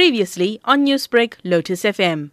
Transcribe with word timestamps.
Previously 0.00 0.58
on 0.64 0.86
Newsbreak, 0.86 1.34
Lotus 1.44 1.82
FM. 1.82 2.30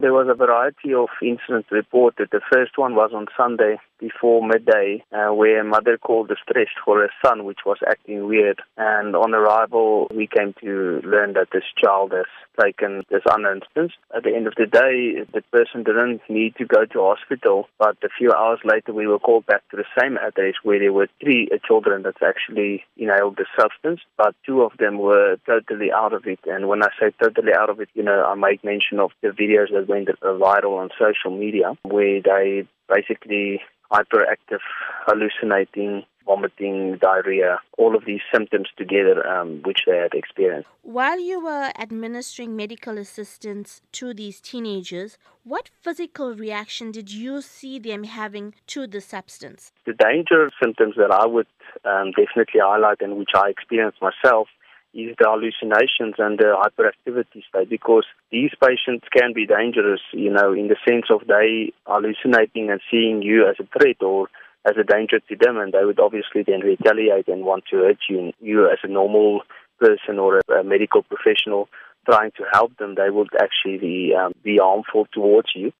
There 0.00 0.12
was 0.12 0.26
a 0.28 0.34
variety 0.34 0.92
of 0.92 1.08
incidents 1.22 1.70
reported. 1.70 2.30
The 2.32 2.40
first 2.52 2.76
one 2.76 2.96
was 2.96 3.12
on 3.14 3.26
Sunday 3.36 3.76
before 4.00 4.44
midday, 4.44 5.04
uh, 5.12 5.32
where 5.32 5.60
a 5.60 5.64
mother 5.64 5.98
called 5.98 6.28
distressed 6.28 6.78
for 6.84 7.00
her 7.00 7.10
son, 7.24 7.44
which 7.44 7.60
was 7.66 7.76
acting 7.86 8.26
weird. 8.26 8.60
And 8.76 9.14
on 9.14 9.34
arrival, 9.34 10.08
we 10.12 10.26
came 10.26 10.54
to 10.62 11.00
learn 11.04 11.34
that 11.34 11.48
this 11.52 11.64
child 11.76 12.12
has 12.12 12.24
taken 12.60 13.02
this 13.10 13.22
uninstance. 13.26 13.92
At 14.16 14.24
the 14.24 14.34
end 14.34 14.46
of 14.46 14.54
the 14.56 14.66
day, 14.66 15.24
the 15.32 15.42
person 15.52 15.82
didn't 15.84 16.22
need 16.28 16.56
to 16.56 16.64
go 16.64 16.86
to 16.86 17.00
hospital, 17.00 17.68
but 17.78 17.96
a 18.02 18.08
few 18.18 18.32
hours 18.32 18.60
later, 18.64 18.92
we 18.92 19.06
were 19.06 19.18
called 19.18 19.46
back 19.46 19.62
to 19.70 19.76
the 19.76 19.84
same 20.00 20.16
address 20.16 20.54
where 20.62 20.78
there 20.78 20.92
were 20.92 21.08
three 21.20 21.48
children 21.66 22.02
that 22.02 22.22
actually 22.22 22.84
inhaled 22.96 23.36
the 23.36 23.46
substance, 23.58 24.00
but 24.16 24.34
two 24.46 24.62
of 24.62 24.72
them 24.78 24.98
were 24.98 25.36
totally 25.46 25.92
out 25.92 26.14
of 26.14 26.26
it. 26.26 26.40
And 26.46 26.68
when 26.68 26.79
I 26.82 26.88
say 26.98 27.12
totally 27.22 27.52
out 27.52 27.70
of 27.70 27.80
it, 27.80 27.88
you 27.94 28.02
know, 28.02 28.24
I 28.24 28.34
make 28.34 28.64
mention 28.64 28.98
of 29.00 29.10
the 29.22 29.28
videos 29.28 29.72
that 29.72 29.88
went 29.88 30.08
viral 30.22 30.78
on 30.78 30.90
social 30.98 31.36
media 31.36 31.76
where 31.82 32.20
they 32.22 32.66
basically 32.88 33.60
hyperactive, 33.92 34.60
hallucinating, 35.06 36.04
vomiting, 36.24 36.96
diarrhea, 36.98 37.58
all 37.76 37.96
of 37.96 38.04
these 38.04 38.20
symptoms 38.32 38.68
together, 38.76 39.26
um, 39.26 39.60
which 39.64 39.80
they 39.86 39.96
had 39.96 40.14
experienced. 40.14 40.68
While 40.82 41.18
you 41.18 41.42
were 41.42 41.72
administering 41.76 42.54
medical 42.54 42.98
assistance 42.98 43.82
to 43.92 44.14
these 44.14 44.40
teenagers, 44.40 45.18
what 45.44 45.70
physical 45.80 46.34
reaction 46.34 46.92
did 46.92 47.10
you 47.12 47.40
see 47.40 47.78
them 47.78 48.04
having 48.04 48.54
to 48.68 48.86
the 48.86 49.00
substance? 49.00 49.72
The 49.86 49.94
danger 49.94 50.50
symptoms 50.62 50.94
that 50.96 51.10
I 51.10 51.26
would 51.26 51.48
um, 51.84 52.12
definitely 52.12 52.60
highlight 52.62 53.00
and 53.00 53.16
which 53.16 53.30
I 53.34 53.48
experienced 53.48 54.00
myself 54.00 54.48
is 54.92 55.14
the 55.18 55.26
hallucinations 55.28 56.16
and 56.18 56.38
the 56.38 56.56
hyperactivity 56.58 57.42
state 57.48 57.70
because 57.70 58.04
these 58.30 58.50
patients 58.60 59.06
can 59.16 59.32
be 59.32 59.46
dangerous, 59.46 60.00
you 60.12 60.30
know, 60.30 60.52
in 60.52 60.68
the 60.68 60.76
sense 60.86 61.06
of 61.10 61.26
they 61.26 61.72
hallucinating 61.86 62.70
and 62.70 62.80
seeing 62.90 63.22
you 63.22 63.46
as 63.48 63.56
a 63.60 63.78
threat 63.78 64.02
or 64.02 64.28
as 64.66 64.74
a 64.78 64.84
danger 64.84 65.20
to 65.20 65.36
them 65.36 65.56
and 65.56 65.72
they 65.72 65.84
would 65.84 66.00
obviously 66.00 66.42
then 66.42 66.60
retaliate 66.60 67.28
and 67.28 67.44
want 67.44 67.64
to 67.70 67.76
hurt 67.76 67.98
you. 68.08 68.32
You 68.40 68.68
as 68.68 68.78
a 68.82 68.88
normal 68.88 69.42
person 69.78 70.18
or 70.18 70.40
a, 70.48 70.64
medical 70.64 71.02
professional 71.02 71.68
trying 72.04 72.32
to 72.32 72.44
help 72.52 72.76
them, 72.78 72.94
they 72.96 73.10
would 73.10 73.30
actually 73.40 74.12
um, 74.14 74.32
be 74.42 74.58
harmful 74.58 75.06
towards 75.12 75.48
you. 75.54 75.72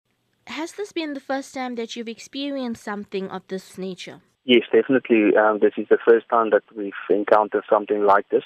Has 0.46 0.72
this 0.72 0.92
been 0.92 1.14
the 1.14 1.20
first 1.20 1.54
time 1.54 1.74
that 1.76 1.96
you've 1.96 2.08
experienced 2.08 2.82
something 2.82 3.28
of 3.28 3.42
this 3.48 3.76
nature? 3.76 4.20
Yes, 4.44 4.62
definitely. 4.72 5.36
Um, 5.36 5.58
this 5.60 5.74
is 5.76 5.86
the 5.88 5.98
first 6.04 6.28
time 6.28 6.50
that 6.50 6.62
we've 6.74 6.92
encountered 7.10 7.64
something 7.68 8.04
like 8.04 8.28
this. 8.30 8.42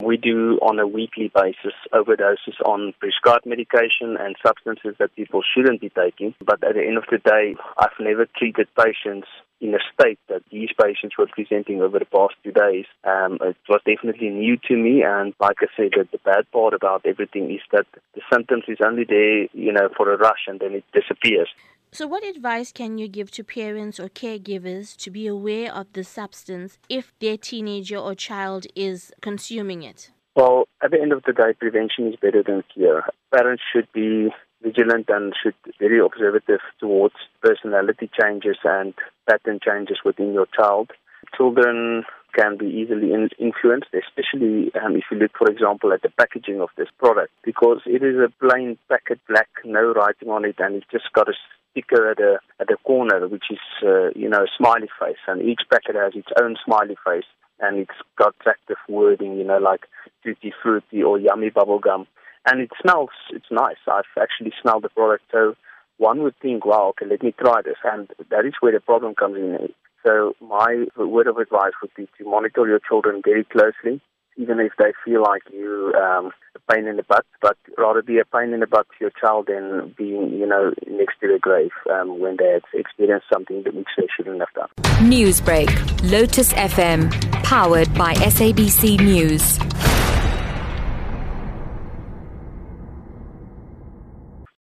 We 0.00 0.16
do 0.16 0.58
on 0.62 0.78
a 0.78 0.86
weekly 0.86 1.30
basis 1.34 1.74
overdoses 1.92 2.60
on 2.64 2.94
prescribed 2.98 3.46
medication 3.46 4.16
and 4.18 4.36
substances 4.44 4.96
that 4.98 5.14
people 5.14 5.42
shouldn't 5.42 5.80
be 5.80 5.90
taking. 5.90 6.34
But 6.44 6.62
at 6.64 6.74
the 6.74 6.84
end 6.86 6.98
of 6.98 7.04
the 7.10 7.18
day, 7.18 7.54
I've 7.78 7.98
never 8.00 8.26
treated 8.36 8.68
patients 8.74 9.28
in 9.62 9.74
a 9.74 9.78
state 9.94 10.18
that 10.28 10.42
these 10.50 10.70
patients 10.78 11.16
were 11.16 11.28
presenting 11.28 11.80
over 11.80 11.98
the 11.98 12.04
past 12.04 12.34
two 12.42 12.50
days. 12.50 12.84
Um, 13.04 13.38
it 13.40 13.56
was 13.68 13.80
definitely 13.86 14.28
new 14.30 14.56
to 14.68 14.76
me, 14.76 15.04
and 15.04 15.34
like 15.38 15.58
I 15.60 15.66
said, 15.76 15.92
the, 15.92 16.08
the 16.10 16.18
bad 16.18 16.50
part 16.50 16.74
about 16.74 17.06
everything 17.06 17.48
is 17.48 17.60
that 17.70 17.86
the 18.14 18.22
symptoms 18.30 18.64
is 18.66 18.78
only 18.84 19.04
there, 19.04 19.46
you 19.52 19.72
know, 19.72 19.88
for 19.96 20.12
a 20.12 20.16
rush 20.16 20.48
and 20.48 20.58
then 20.58 20.72
it 20.72 20.84
disappears. 20.92 21.48
So, 21.94 22.06
what 22.06 22.24
advice 22.24 22.72
can 22.72 22.96
you 22.96 23.06
give 23.06 23.30
to 23.32 23.44
parents 23.44 24.00
or 24.00 24.08
caregivers 24.08 24.96
to 24.96 25.10
be 25.10 25.26
aware 25.26 25.70
of 25.70 25.92
the 25.92 26.04
substance 26.04 26.78
if 26.88 27.12
their 27.20 27.36
teenager 27.36 27.98
or 27.98 28.14
child 28.14 28.66
is 28.74 29.12
consuming 29.20 29.82
it? 29.82 30.10
Well, 30.34 30.64
at 30.82 30.92
the 30.92 31.02
end 31.02 31.12
of 31.12 31.22
the 31.26 31.34
day, 31.34 31.52
prevention 31.52 32.08
is 32.08 32.16
better 32.16 32.42
than 32.42 32.64
cure. 32.72 33.04
Parents 33.30 33.62
should 33.70 33.92
be 33.92 34.30
vigilant 34.62 35.10
and 35.10 35.34
should 35.42 35.54
be 35.66 35.72
very 35.78 36.00
observative 36.00 36.60
towards 36.80 37.16
personality 37.42 38.08
changes 38.18 38.56
and 38.64 38.94
pattern 39.28 39.60
changes 39.62 39.98
within 40.02 40.32
your 40.32 40.46
child. 40.58 40.92
Children 41.36 42.04
can 42.34 42.56
be 42.56 42.68
easily 42.68 43.12
in- 43.12 43.28
influenced, 43.38 43.90
especially 43.92 44.72
um, 44.82 44.96
if 44.96 45.04
you 45.10 45.18
look, 45.18 45.32
for 45.36 45.50
example, 45.50 45.92
at 45.92 46.00
the 46.00 46.08
packaging 46.18 46.62
of 46.62 46.70
this 46.78 46.88
product, 46.98 47.32
because 47.44 47.82
it 47.84 48.02
is 48.02 48.16
a 48.16 48.32
plain 48.40 48.78
packet, 48.88 49.20
black, 49.28 49.48
no 49.66 49.92
writing 49.92 50.30
on 50.30 50.46
it, 50.46 50.56
and 50.58 50.76
it's 50.76 50.86
just 50.90 51.12
got 51.12 51.28
a 51.28 51.34
sticker 51.72 52.10
at 52.10 52.18
the 52.18 52.38
at 52.60 52.68
the 52.68 52.76
corner, 52.84 53.26
which 53.28 53.46
is 53.50 53.58
uh, 53.82 54.10
you 54.14 54.28
know 54.28 54.44
a 54.44 54.54
smiley 54.56 54.88
face, 55.00 55.22
and 55.26 55.42
each 55.42 55.62
packet 55.70 55.96
has 55.96 56.12
its 56.14 56.28
own 56.40 56.56
smiley 56.64 56.96
face, 57.04 57.26
and 57.60 57.78
it's 57.78 57.98
got 58.16 58.34
attractive 58.40 58.76
wording, 58.88 59.36
you 59.36 59.44
know, 59.44 59.58
like 59.58 59.82
tutti 60.22 60.52
frutti 60.62 61.02
or 61.02 61.18
yummy 61.18 61.50
bubble 61.50 61.78
gum, 61.78 62.06
and 62.46 62.60
it 62.60 62.70
smells. 62.80 63.10
It's 63.30 63.50
nice. 63.50 63.80
I've 63.90 64.04
actually 64.20 64.52
smelled 64.60 64.84
the 64.84 64.90
product, 64.90 65.24
so 65.32 65.54
one 65.98 66.22
would 66.22 66.36
think, 66.40 66.64
wow, 66.64 66.90
okay, 66.90 67.06
let 67.06 67.22
me 67.22 67.34
try 67.38 67.62
this, 67.62 67.80
and 67.84 68.08
that 68.30 68.46
is 68.46 68.54
where 68.60 68.72
the 68.72 68.80
problem 68.80 69.14
comes 69.14 69.36
in. 69.36 69.68
So 70.04 70.34
my 70.40 70.86
word 70.96 71.28
of 71.28 71.38
advice 71.38 71.72
would 71.80 71.94
be 71.96 72.08
to 72.18 72.24
monitor 72.24 72.66
your 72.66 72.80
children 72.80 73.22
very 73.24 73.44
closely 73.44 74.00
even 74.36 74.60
if 74.60 74.72
they 74.78 74.92
feel 75.04 75.22
like 75.22 75.42
you 75.52 75.92
um, 75.96 76.30
a 76.51 76.51
pain 76.70 76.86
in 76.86 76.96
the 76.96 77.02
butt, 77.02 77.24
but 77.40 77.56
rather 77.78 78.02
be 78.02 78.18
a 78.18 78.24
pain 78.24 78.52
in 78.52 78.60
the 78.60 78.66
butt 78.66 78.86
to 78.88 78.94
your 79.00 79.12
child 79.20 79.48
than 79.48 79.94
being, 79.96 80.30
you 80.30 80.46
know, 80.46 80.72
next 80.88 81.20
to 81.20 81.28
the 81.28 81.38
grave 81.38 81.70
um, 81.92 82.20
when 82.20 82.36
they 82.38 82.48
have 82.52 82.62
experienced 82.74 83.26
something 83.32 83.62
that 83.64 83.74
which 83.74 83.88
they 83.96 84.06
shouldn't 84.16 84.40
have 84.40 84.52
done. 84.54 84.68
Newsbreak, 85.10 85.70
Lotus 86.10 86.52
FM, 86.54 87.10
powered 87.42 87.92
by 87.94 88.14
SABC 88.14 89.00
News. 89.00 89.58